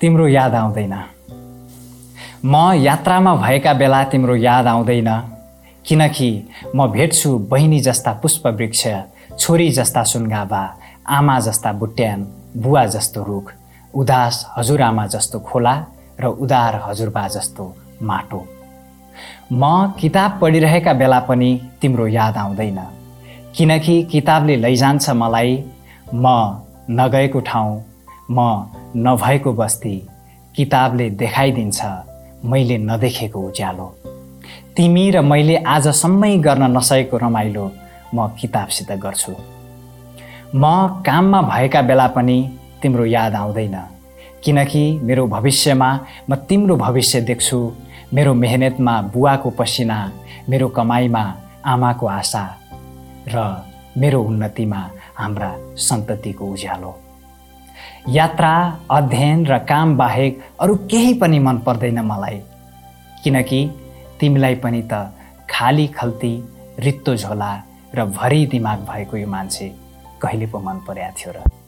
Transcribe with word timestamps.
तिम्रो 0.00 0.28
याद 0.28 0.54
आउँदैन। 0.54 0.94
म 2.44 2.72
यात्रामा 2.72 3.34
भएका 3.34 3.72
बेला 3.72 4.04
तिम्रो 4.04 4.36
याद 4.36 4.66
आउँदैन। 4.66 5.08
किनकि 5.86 6.48
म 6.76 6.86
भेट्छु 6.86 7.38
बहिनी 7.38 7.80
जस्ता 7.80 8.12
पुष्पवृक्ष 8.12 8.86
छोरी 9.38 9.70
जस्ता 9.70 10.02
सुनगाभा 10.02 10.62
आमा 11.08 11.40
जस्ता 11.40 11.72
बुट्यान 11.72 12.26
बुवा 12.56 12.86
जस्तो 12.86 13.24
रुख 13.24 13.52
उदास 13.94 14.46
हजुरआमा 14.56 15.06
जस्तो 15.06 15.40
खोला 15.40 15.74
र 16.20 16.26
उदार 16.26 16.80
हजुरबा 16.84 17.28
जस्तो 17.28 17.76
माटो। 18.02 18.46
म 19.52 19.92
किताब 20.00 20.38
पढिरहेका 20.40 20.92
बेला 20.92 21.20
पनि 21.20 21.60
तिम्रो 21.80 22.06
याद 22.06 22.36
आउँदैन। 22.36 22.80
किनकि 23.54 24.02
किताबले 24.02 24.56
लैजान्छ 24.56 25.10
मलाई। 25.10 25.64
म 26.14 26.24
नगएको 26.90 27.40
ठाउँ 27.40 27.89
म 28.30 28.38
नभएको 28.96 29.52
बस्ती 29.52 29.96
किताबले 30.54 31.08
देखाइदिन्छ 31.10 31.80
मैले 32.44 32.76
नदेखेको 32.78 33.40
उज्यालो। 33.48 33.86
तिमी 34.76 35.10
र 35.10 35.20
मैले 35.20 35.56
आजसम्मै 35.66 36.36
गर्न 36.38 36.62
नसकेको 36.76 37.16
रमाइलो 37.16 37.64
म 38.14 38.28
किताबसित 38.40 38.92
गर्छु। 39.02 39.32
म 40.54 40.62
काममा 41.06 41.40
भएका 41.42 41.82
बेला 41.82 42.06
पनि 42.14 42.38
तिम्रो 42.82 43.04
याद 43.04 43.34
आउँदैन 43.34 43.76
किनकि 44.44 44.84
मेरो 45.02 45.26
भविष्यमा 45.26 45.90
म 46.30 46.34
तिम्रो 46.48 46.76
भविष्य 46.76 47.20
देख्छु 47.20 47.58
मेरो 48.14 48.34
मेहनतमा 48.34 48.94
बुवाको 49.14 49.50
पसिना 49.58 49.98
मेरो 50.48 50.68
कमाइमा 50.68 51.24
आमाको 51.66 52.06
आशा 52.06 52.44
र 53.34 53.36
मेरो 53.98 54.22
उन्नतिमा 54.22 54.80
हाम्रा 55.18 55.50
सन्ततिको 55.88 56.44
उज्यालो। 56.46 57.09
यात्रा 58.08 58.80
अध्ययन 58.90 59.46
र 59.46 59.58
काम 59.58 59.96
बाहेक 59.96 60.40
अरू 60.60 60.76
केही 60.90 61.12
पनि 61.14 61.38
मन 61.38 61.58
पर्दैन 61.66 62.00
मलाई। 62.00 62.40
किनकि 63.24 63.60
तिमीलाई 64.20 64.54
पनि 64.54 64.82
त 64.92 64.92
खाली 65.50 65.86
खल्ती 65.86 66.32
रित्तो 66.78 67.16
झोला 67.16 67.52
र 67.94 68.04
भरि 68.04 68.46
दिमाग 68.46 68.78
भएको 68.88 69.16
यो 69.16 69.28
मान्छे 69.28 69.68
कहिले 70.22 70.46
पो 70.46 70.58
मन 70.58 70.80
परेको 70.88 71.14
थियो 71.18 71.32
र। 71.32 71.59